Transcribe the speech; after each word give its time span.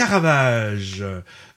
Caravage. 0.00 1.04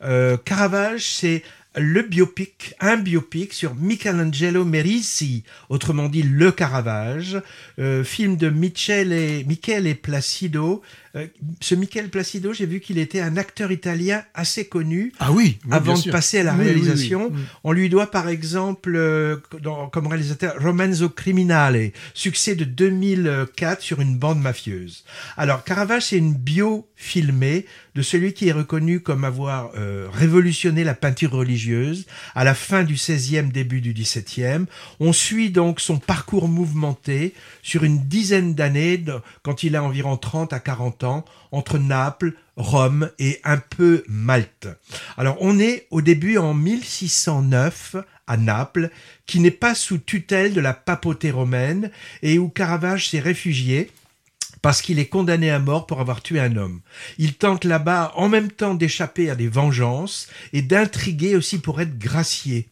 Euh, 0.04 0.36
Caravage, 0.36 1.06
c'est 1.06 1.44
le 1.78 2.02
biopic, 2.02 2.76
un 2.82 2.98
biopic 2.98 3.54
sur 3.54 3.74
Michelangelo 3.74 4.66
Merisi, 4.66 5.44
autrement 5.70 6.10
dit 6.10 6.24
Le 6.24 6.52
Caravage, 6.52 7.42
euh, 7.80 8.04
film 8.04 8.36
de 8.36 8.50
Michele 8.50 9.46
Michele 9.48 9.96
Placido. 9.96 10.82
Euh, 11.16 11.28
ce 11.62 11.76
Michele 11.76 12.10
Placido, 12.10 12.54
j'ai 12.54 12.66
vu 12.66 12.80
qu'il 12.80 12.98
était 12.98 13.20
un 13.20 13.38
acteur 13.38 13.72
italien 13.72 14.24
assez 14.34 14.66
connu. 14.66 15.14
Ah 15.20 15.32
oui, 15.32 15.60
oui, 15.66 15.70
avant 15.72 15.94
de 15.94 16.00
sûr. 16.00 16.12
passer 16.12 16.40
à 16.40 16.44
la 16.44 16.56
Oui, 16.56 16.64
réalisation. 16.66 17.30
oui. 17.32 17.42
On 17.64 17.72
lui 17.72 17.88
doit 17.88 18.10
par 18.10 18.30
exemple, 18.30 18.96
euh, 18.96 19.38
dans- 19.62 19.90
comme 19.90 20.08
réalisateur, 20.08 20.56
Romanzo 20.60 21.10
Criminale, 21.10 21.92
succès 22.16 22.56
de 22.56 22.64
2004 22.64 23.82
sur 23.82 24.02
une 24.02 24.18
bande 24.18 24.42
mafieuse. 24.42 25.04
Alors, 25.38 25.64
Caravage, 25.64 26.04
c'est 26.08 26.18
une 26.18 26.34
bio 26.34 26.88
filmée 26.96 27.66
de 27.94 28.02
celui 28.02 28.34
qui 28.34 28.48
est 28.48 28.52
reconnu 28.54 29.02
comme 29.02 29.24
avoir 29.24 29.70
euh, 29.78 30.08
révolutionné 30.12 30.84
la 30.84 30.96
peinture 30.96 31.30
religieuse 31.32 32.08
à 32.34 32.44
la 32.44 32.56
fin 32.56 32.84
du 32.84 32.96
16e, 32.96 33.52
début 33.52 33.82
du 33.82 33.94
17e. 33.94 34.66
On 35.00 35.14
suit 35.14 35.52
donc 35.52 35.80
son 35.80 36.00
parcours 36.00 36.48
mouvementé 36.48 37.36
sur 37.62 37.84
une 37.84 38.00
dizaine 38.08 38.56
d'années, 38.56 39.04
quand 39.44 39.62
il 39.62 39.76
a 39.76 39.84
environ 39.84 40.18
30 40.18 40.54
à 40.54 40.60
40 40.60 41.03
ans, 41.03 41.03
entre 41.52 41.78
Naples, 41.78 42.34
Rome 42.56 43.10
et 43.20 43.40
un 43.44 43.58
peu 43.58 44.04
Malte. 44.08 44.68
Alors 45.18 45.38
on 45.42 45.60
est 45.60 45.88
au 45.92 46.02
début 46.02 46.38
en 46.38 46.54
1609 46.54 47.96
à 48.28 48.38
Naples, 48.38 48.90
qui 49.26 49.40
n'est 49.40 49.52
pas 49.52 49.76
sous 49.76 49.98
tutelle 49.98 50.54
de 50.54 50.62
la 50.62 50.74
papauté 50.74 51.32
romaine 51.32 51.92
et 52.22 52.40
où 52.40 52.50
Caravage 52.50 53.10
s'est 53.10 53.20
réfugié 53.20 53.92
parce 54.62 54.82
qu'il 54.82 54.98
est 54.98 55.08
condamné 55.08 55.52
à 55.52 55.60
mort 55.60 55.86
pour 55.86 56.00
avoir 56.00 56.22
tué 56.22 56.40
un 56.40 56.56
homme. 56.56 56.80
Il 57.18 57.34
tente 57.34 57.66
là-bas 57.66 58.14
en 58.16 58.30
même 58.30 58.50
temps 58.50 58.76
d'échapper 58.76 59.30
à 59.30 59.36
des 59.36 59.50
vengeances 59.50 60.30
et 60.54 60.62
d'intriguer 60.62 61.36
aussi 61.36 61.60
pour 61.60 61.82
être 61.82 62.00
gracié. 62.00 62.70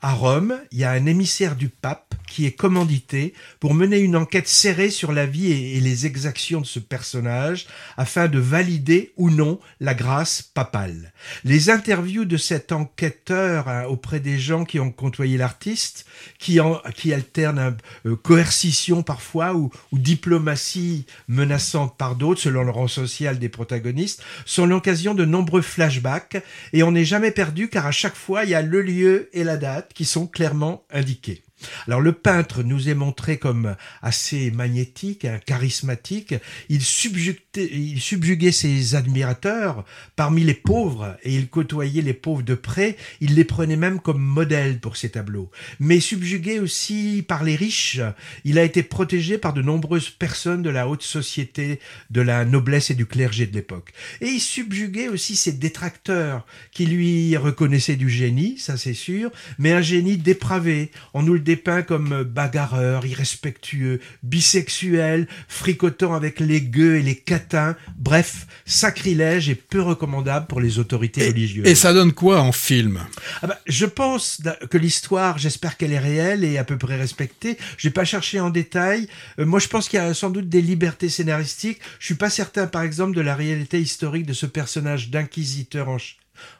À 0.00 0.12
Rome, 0.14 0.56
il 0.70 0.78
y 0.78 0.84
a 0.84 0.92
un 0.92 1.06
émissaire 1.06 1.56
du 1.56 1.68
pape 1.68 2.14
qui 2.28 2.46
est 2.46 2.52
commandité 2.52 3.34
pour 3.58 3.74
mener 3.74 3.98
une 3.98 4.14
enquête 4.14 4.46
serrée 4.46 4.90
sur 4.90 5.10
la 5.12 5.26
vie 5.26 5.50
et 5.50 5.80
les 5.80 6.06
exactions 6.06 6.60
de 6.60 6.66
ce 6.66 6.78
personnage 6.78 7.66
afin 7.96 8.28
de 8.28 8.38
valider 8.38 9.12
ou 9.16 9.28
non 9.30 9.58
la 9.80 9.94
grâce 9.94 10.42
papale. 10.42 11.12
Les 11.42 11.68
interviews 11.70 12.26
de 12.26 12.36
cet 12.36 12.70
enquêteur 12.70 13.66
hein, 13.68 13.84
auprès 13.86 14.20
des 14.20 14.38
gens 14.38 14.64
qui 14.64 14.78
ont 14.78 14.92
côtoyé 14.92 15.36
l'artiste, 15.36 16.04
qui, 16.38 16.60
en- 16.60 16.80
qui 16.94 17.12
alternent 17.12 17.76
euh, 18.06 18.14
coercition 18.14 19.02
parfois 19.02 19.54
ou, 19.54 19.70
ou 19.90 19.98
diplomatie 19.98 21.06
menaçante 21.26 21.96
par 21.96 22.14
d'autres 22.14 22.42
selon 22.42 22.62
le 22.62 22.70
rang 22.70 22.88
social 22.88 23.40
des 23.40 23.48
protagonistes, 23.48 24.22
sont 24.44 24.66
l'occasion 24.66 25.14
de 25.14 25.24
nombreux 25.24 25.62
flashbacks 25.62 26.36
et 26.72 26.84
on 26.84 26.92
n'est 26.92 27.06
jamais 27.06 27.32
perdu 27.32 27.68
car 27.68 27.86
à 27.86 27.90
chaque 27.90 28.16
fois 28.16 28.44
il 28.44 28.50
y 28.50 28.54
a 28.54 28.62
le 28.62 28.82
lieu 28.82 29.28
et 29.32 29.42
la 29.42 29.56
date 29.56 29.87
qui 29.94 30.04
sont 30.04 30.26
clairement 30.26 30.84
indiqués. 30.90 31.42
Alors 31.86 32.00
le 32.00 32.12
peintre 32.12 32.62
nous 32.62 32.88
est 32.88 32.94
montré 32.94 33.38
comme 33.38 33.76
assez 34.02 34.50
magnétique, 34.50 35.24
hein, 35.24 35.40
charismatique. 35.44 36.34
Il 36.68 36.82
subjuguait, 36.82 37.42
il 37.58 38.00
subjuguait 38.00 38.52
ses 38.52 38.94
admirateurs 38.94 39.84
parmi 40.16 40.44
les 40.44 40.54
pauvres 40.54 41.16
et 41.22 41.34
il 41.34 41.48
côtoyait 41.48 42.02
les 42.02 42.14
pauvres 42.14 42.42
de 42.42 42.54
près. 42.54 42.96
Il 43.20 43.34
les 43.34 43.44
prenait 43.44 43.76
même 43.76 44.00
comme 44.00 44.20
modèles 44.20 44.80
pour 44.80 44.96
ses 44.96 45.10
tableaux. 45.10 45.50
Mais 45.80 46.00
subjugué 46.00 46.58
aussi 46.58 47.24
par 47.26 47.44
les 47.44 47.56
riches, 47.56 48.00
il 48.44 48.58
a 48.58 48.64
été 48.64 48.82
protégé 48.82 49.38
par 49.38 49.52
de 49.52 49.62
nombreuses 49.62 50.10
personnes 50.10 50.62
de 50.62 50.70
la 50.70 50.88
haute 50.88 51.02
société, 51.02 51.80
de 52.10 52.20
la 52.20 52.44
noblesse 52.44 52.90
et 52.90 52.94
du 52.94 53.06
clergé 53.06 53.46
de 53.46 53.54
l'époque. 53.54 53.92
Et 54.20 54.28
il 54.28 54.40
subjuguait 54.40 55.08
aussi 55.08 55.36
ses 55.36 55.52
détracteurs 55.52 56.46
qui 56.72 56.86
lui 56.86 57.36
reconnaissaient 57.36 57.96
du 57.96 58.10
génie, 58.10 58.58
ça 58.58 58.76
c'est 58.76 58.94
sûr, 58.94 59.30
mais 59.58 59.72
un 59.72 59.80
génie 59.80 60.16
dépravé. 60.16 60.90
On 61.14 61.22
nous 61.22 61.34
le 61.34 61.40
dépeint 61.40 61.82
comme 61.82 62.22
bagarreur, 62.22 63.06
irrespectueux, 63.06 64.00
bisexuel, 64.22 65.28
fricotant 65.48 66.14
avec 66.14 66.40
les 66.40 66.60
gueux 66.60 66.96
et 66.96 67.02
les 67.02 67.16
bref, 67.96 68.46
sacrilège 68.64 69.48
et 69.48 69.54
peu 69.54 69.82
recommandable 69.82 70.46
pour 70.46 70.60
les 70.60 70.78
autorités 70.78 71.28
religieuses. 71.28 71.66
Et 71.66 71.74
ça 71.74 71.92
donne 71.92 72.12
quoi 72.12 72.40
en 72.40 72.52
film? 72.52 73.00
Ah 73.42 73.46
bah, 73.46 73.58
je 73.66 73.86
pense 73.86 74.40
que 74.70 74.78
l'histoire, 74.78 75.38
j'espère 75.38 75.76
qu'elle 75.76 75.92
est 75.92 75.98
réelle 75.98 76.44
et 76.44 76.58
à 76.58 76.64
peu 76.64 76.78
près 76.78 76.96
respectée. 76.96 77.58
Je 77.76 77.88
n'ai 77.88 77.92
pas 77.92 78.04
cherché 78.04 78.40
en 78.40 78.50
détail. 78.50 79.08
Euh, 79.38 79.46
moi, 79.46 79.60
je 79.60 79.68
pense 79.68 79.88
qu'il 79.88 79.98
y 79.98 80.02
a 80.02 80.14
sans 80.14 80.30
doute 80.30 80.48
des 80.48 80.62
libertés 80.62 81.08
scénaristiques. 81.08 81.80
Je 81.98 82.06
suis 82.06 82.14
pas 82.14 82.30
certain, 82.30 82.66
par 82.66 82.82
exemple, 82.82 83.16
de 83.16 83.20
la 83.20 83.34
réalité 83.34 83.80
historique 83.80 84.26
de 84.26 84.32
ce 84.32 84.46
personnage 84.46 85.10
d'inquisiteur 85.10 85.88
en, 85.88 85.98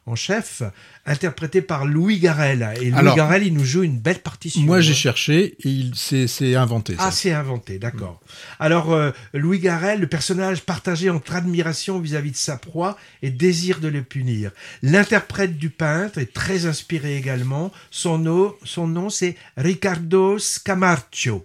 en 0.06 0.14
chef, 0.14 0.62
interprété 1.06 1.62
par 1.62 1.86
Louis 1.86 2.18
Garrel. 2.18 2.68
Et 2.80 2.90
Louis 2.90 2.98
Alors, 2.98 3.16
Garrel, 3.16 3.46
il 3.46 3.54
nous 3.54 3.64
joue 3.64 3.82
une 3.82 3.98
belle 3.98 4.20
partition. 4.20 4.62
Moi, 4.62 4.80
j'ai 4.80 4.94
cherché 4.94 5.56
et 5.62 5.68
il 5.68 5.92
c'est 5.94 6.54
inventé. 6.54 6.94
ça. 6.94 7.04
Ah, 7.04 7.10
c'est 7.10 7.32
inventé, 7.32 7.78
d'accord. 7.78 8.20
Alors, 8.58 8.92
euh, 8.92 9.10
Louis 9.34 9.58
Garrel, 9.58 10.00
le 10.00 10.06
personnage 10.06 10.62
partagé 10.62 11.10
entre 11.10 11.34
admiration 11.34 11.98
vis-à-vis 11.98 12.32
de 12.32 12.36
sa 12.36 12.56
proie 12.56 12.96
et 13.22 13.30
désir 13.30 13.80
de 13.80 13.88
le 13.88 14.02
punir. 14.02 14.50
L'interprète 14.82 15.58
du 15.58 15.70
peintre 15.70 16.18
est 16.18 16.32
très 16.32 16.66
inspiré 16.66 17.16
également. 17.16 17.72
Son 17.90 18.18
nom, 18.18 18.54
son 18.64 18.86
nom 18.86 19.10
c'est 19.10 19.36
Ricardo 19.56 20.38
Scamarcio. 20.38 21.44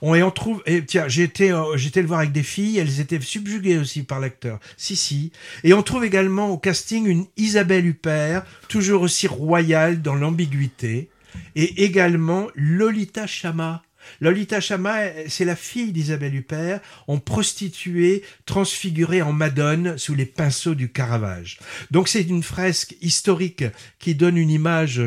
On, 0.00 0.14
et 0.14 0.22
on 0.22 0.30
trouve, 0.30 0.62
tiens, 0.86 1.08
j'étais, 1.08 1.52
euh, 1.52 1.76
j'étais 1.76 2.02
le 2.02 2.08
voir 2.08 2.20
avec 2.20 2.32
des 2.32 2.42
filles, 2.42 2.78
elles 2.78 3.00
étaient 3.00 3.20
subjuguées 3.20 3.78
aussi 3.78 4.02
par 4.02 4.20
l'acteur. 4.20 4.58
Si, 4.76 4.96
si. 4.96 5.32
Et 5.64 5.74
on 5.74 5.82
trouve 5.82 6.04
également 6.04 6.50
au 6.50 6.58
casting 6.58 7.06
une 7.06 7.26
Isabelle 7.36 7.86
Huppert, 7.86 8.44
toujours 8.68 9.02
aussi 9.02 9.26
royale 9.26 10.02
dans 10.02 10.14
l'ambiguïté, 10.14 11.10
et 11.56 11.84
également 11.84 12.48
Lolita 12.54 13.26
Chama. 13.26 13.82
Lolita 14.20 14.60
Chama, 14.60 14.98
c'est 15.28 15.44
la 15.44 15.56
fille 15.56 15.92
d'Isabelle 15.92 16.34
Huppert, 16.34 16.80
en 17.06 17.18
prostituée 17.18 18.22
transfigurée 18.46 19.22
en 19.22 19.32
Madone 19.32 19.96
sous 19.96 20.14
les 20.14 20.26
pinceaux 20.26 20.74
du 20.74 20.90
Caravage. 20.90 21.58
Donc 21.90 22.08
c'est 22.08 22.22
une 22.22 22.42
fresque 22.42 22.96
historique 23.00 23.64
qui 23.98 24.14
donne 24.14 24.36
une 24.36 24.50
image 24.50 25.00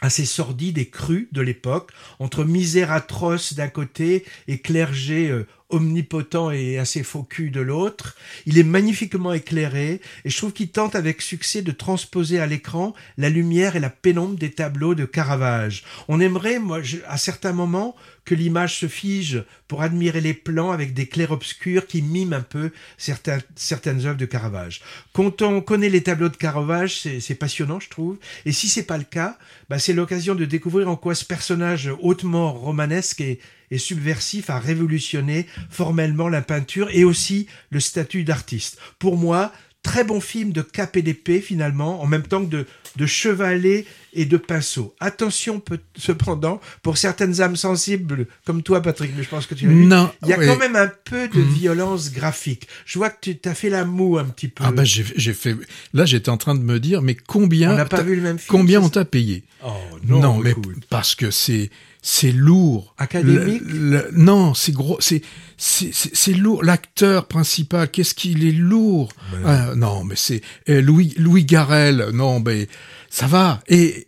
assez 0.00 0.24
sordide 0.24 0.78
et 0.78 0.88
crue 0.88 1.28
de 1.32 1.40
l'époque, 1.40 1.92
entre 2.18 2.44
misère 2.44 2.92
atroce 2.92 3.54
d'un 3.54 3.68
côté 3.68 4.24
et 4.48 4.58
clergé 4.58 5.30
euh, 5.30 5.46
omnipotent 5.70 6.50
et 6.50 6.78
assez 6.78 7.02
faux 7.02 7.26
de 7.38 7.60
l'autre. 7.60 8.16
Il 8.46 8.58
est 8.58 8.64
magnifiquement 8.64 9.32
éclairé 9.32 10.00
et 10.24 10.30
je 10.30 10.36
trouve 10.36 10.52
qu'il 10.52 10.70
tente 10.70 10.94
avec 10.94 11.22
succès 11.22 11.62
de 11.62 11.70
transposer 11.70 12.40
à 12.40 12.46
l'écran 12.46 12.94
la 13.18 13.28
lumière 13.28 13.76
et 13.76 13.80
la 13.80 13.90
pénombre 13.90 14.36
des 14.38 14.50
tableaux 14.50 14.94
de 14.94 15.04
Caravage. 15.04 15.84
On 16.08 16.20
aimerait, 16.20 16.58
moi, 16.58 16.82
je- 16.82 16.98
à 17.06 17.16
certains 17.16 17.52
moments, 17.52 17.94
que 18.24 18.34
l'image 18.34 18.76
se 18.78 18.86
fige 18.86 19.42
pour 19.66 19.82
admirer 19.82 20.20
les 20.20 20.34
plans 20.34 20.70
avec 20.70 20.94
des 20.94 21.06
clairs-obscurs 21.06 21.86
qui 21.86 22.02
miment 22.02 22.34
un 22.34 22.42
peu 22.42 22.70
certains, 22.96 23.38
certaines 23.56 24.06
œuvres 24.06 24.18
de 24.18 24.26
Caravage. 24.26 24.82
Quand 25.12 25.42
on 25.42 25.60
connaît 25.60 25.88
les 25.88 26.02
tableaux 26.02 26.28
de 26.28 26.36
Caravage, 26.36 27.00
c'est 27.20 27.34
passionnant, 27.34 27.80
je 27.80 27.88
trouve. 27.88 28.18
Et 28.44 28.52
si 28.52 28.68
c'est 28.68 28.84
pas 28.84 28.98
le 28.98 29.04
cas, 29.04 29.38
bah, 29.68 29.78
c'est 29.78 29.94
l'occasion 29.94 30.34
de 30.34 30.44
découvrir 30.44 30.88
en 30.88 30.96
quoi 30.96 31.14
ce 31.14 31.24
personnage 31.24 31.90
hautement 32.02 32.52
romanesque 32.52 33.20
et, 33.20 33.40
et 33.70 33.78
subversif 33.78 34.50
a 34.50 34.58
révolutionné 34.58 35.46
formellement 35.70 36.28
la 36.28 36.42
peinture 36.42 36.88
et 36.92 37.04
aussi 37.04 37.46
le 37.70 37.80
statut 37.80 38.24
d'artiste. 38.24 38.78
Pour 38.98 39.16
moi, 39.16 39.52
très 39.82 40.04
bon 40.04 40.20
film 40.20 40.52
de 40.52 40.62
cap 40.62 40.96
et 40.96 41.02
d'épée 41.02 41.40
finalement, 41.40 42.02
en 42.02 42.06
même 42.06 42.22
temps 42.26 42.44
que 42.44 42.50
de, 42.50 42.66
de 42.96 43.06
chevalet 43.06 43.86
et 44.12 44.24
de 44.24 44.36
pinceau. 44.36 44.94
Attention 45.00 45.60
peut- 45.60 45.78
cependant, 45.96 46.60
pour 46.82 46.98
certaines 46.98 47.40
âmes 47.40 47.56
sensibles 47.56 48.26
comme 48.44 48.62
toi 48.62 48.80
Patrick, 48.82 49.12
mais 49.16 49.22
je 49.22 49.28
pense 49.28 49.46
que 49.46 49.54
tu 49.54 49.66
l'as 49.66 49.72
vu, 49.72 49.86
Non, 49.86 50.10
il 50.22 50.28
y 50.28 50.32
a 50.32 50.38
oui. 50.38 50.46
quand 50.46 50.58
même 50.58 50.76
un 50.76 50.90
peu 51.04 51.28
de 51.28 51.40
Mhm. 51.40 51.52
violence 51.52 52.12
graphique. 52.12 52.66
Je 52.86 52.98
vois 52.98 53.10
que 53.10 53.30
tu 53.30 53.48
as 53.48 53.54
fait 53.54 53.70
la 53.70 53.84
moue 53.84 54.18
un 54.18 54.24
petit 54.24 54.48
peu. 54.48 54.64
Ah 54.66 54.72
bah 54.72 54.84
j'ai 54.84 55.04
fait. 55.34 55.56
Là, 55.94 56.04
j'étais 56.04 56.28
en 56.30 56.36
train 56.36 56.54
de 56.54 56.60
me 56.62 56.80
dire, 56.80 57.02
mais 57.02 57.14
combien 57.14 57.72
On 57.72 57.76
n'a 57.76 57.84
pas 57.84 57.98
t'as- 57.98 58.02
vu 58.02 58.16
le 58.16 58.22
même 58.22 58.38
film, 58.38 58.48
Combien 58.50 58.80
on 58.80 58.88
t'a 58.88 59.04
payé? 59.04 59.44
Oh 59.64 59.70
non, 60.06 60.38
mais 60.38 60.50
écoute. 60.50 60.84
parce 60.88 61.14
que 61.14 61.30
c'est 61.30 61.70
c'est 62.02 62.32
lourd. 62.32 62.94
Académique? 62.96 63.60
Le- 63.66 63.90
le- 63.90 64.08
Non, 64.12 64.54
c'est 64.54 64.72
gros. 64.72 64.98
C'est 65.00 65.20
c'est 65.58 66.32
lourd. 66.32 66.64
L'acteur 66.64 67.26
principal, 67.28 67.90
qu'est-ce 67.90 68.14
qu'il 68.14 68.46
est 68.46 68.52
lourd? 68.52 69.12
Ah, 69.44 69.74
non, 69.76 70.04
mais 70.04 70.16
c'est 70.16 70.40
euh, 70.70 70.80
Louis 70.80 71.12
Louis 71.18 71.44
Garrel. 71.44 72.06
Non, 72.14 72.40
mais 72.40 72.68
ça 73.10 73.26
va. 73.26 73.60
Et 73.68 74.06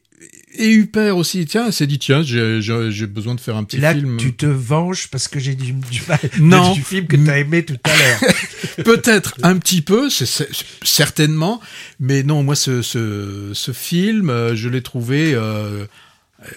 et 0.55 0.71
Huppert 0.71 1.17
aussi. 1.17 1.47
Tiens, 1.47 1.71
s'est 1.71 1.87
dit 1.87 1.99
tiens, 1.99 2.23
j'ai 2.23 3.07
besoin 3.07 3.35
de 3.35 3.41
faire 3.41 3.57
un 3.57 3.65
petit 3.65 3.79
Là, 3.79 3.95
film. 3.95 4.19
tu 4.19 4.35
te 4.35 4.45
venges 4.47 5.09
parce 5.09 5.27
que 5.27 5.41
j'ai 5.41 5.55
dit 5.55 5.73
du 5.73 6.03
mal 6.07 6.19
Non. 6.41 6.73
du 6.75 6.83
film 6.83 7.07
que 7.07 7.17
tu 7.17 7.31
as 7.31 7.39
aimé 7.39 7.65
tout 7.65 7.79
à 7.85 7.91
l'heure. 7.97 8.21
Peut-être 8.85 9.35
un 9.43 9.57
petit 9.57 9.81
peu, 9.83 10.11
c'est 10.11 10.27
c'est- 10.27 10.49
certainement, 10.83 11.61
mais 12.01 12.23
non, 12.23 12.43
moi 12.43 12.55
ce 12.55 12.83
ce, 12.83 13.51
ce 13.55 13.73
film, 13.73 14.29
euh, 14.31 14.55
je 14.55 14.69
l'ai 14.69 14.83
trouvé 14.83 15.33
euh, 15.35 15.87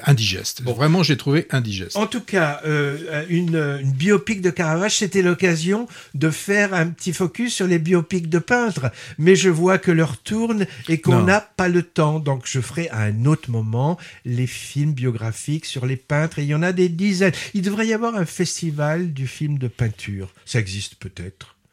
indigeste. 0.06 0.62
Vraiment, 0.64 1.04
j'ai 1.04 1.18
trouvé 1.18 1.48
indigeste. 1.52 1.96
En 1.96 2.08
tout 2.08 2.22
cas, 2.22 2.62
euh, 2.66 3.26
une, 3.30 3.56
une, 3.82 3.92
biopic 3.92 4.42
de 4.42 4.50
Caravage, 4.50 4.98
c'était 4.98 5.22
l'occasion 5.22 5.88
de 6.14 6.30
faire 6.30 6.74
un 6.74 6.88
petit 6.88 7.14
focus 7.14 7.54
sur 7.54 7.68
les 7.68 7.80
biopics 7.80 8.30
de 8.30 8.40
peintres. 8.40 8.92
Mais 9.18 9.36
je 9.36 9.50
vois 9.50 9.78
que 9.78 9.92
l'heure 9.92 10.18
tourne 10.18 10.66
et 10.90 11.00
qu'on 11.00 11.24
n'a 11.24 11.42
pas 11.42 11.68
le 11.68 11.84
temps. 11.84 12.20
Donc, 12.20 12.44
je 12.46 12.60
ferai 12.60 12.90
à 12.90 13.02
un 13.02 13.26
autre 13.26 13.50
moment 13.50 13.98
les 14.26 14.48
films 14.48 14.94
biographiques 14.94 15.66
sur 15.66 15.86
les 15.86 15.98
peintres. 15.98 16.40
Et 16.40 16.44
il 16.44 16.50
y 16.50 16.56
en 16.56 16.64
a 16.64 16.72
des 16.72 16.90
dizaines. 16.90 17.34
Il 17.54 17.62
devrait 17.62 17.88
y 17.88 17.94
avoir 17.94 18.16
un 18.16 18.26
festival 18.26 19.14
du 19.14 19.28
film 19.28 19.58
de 19.58 19.68
peinture. 19.68 20.34
Ça 20.46 20.60
existe 20.60 20.96
peut-être. 20.96 21.55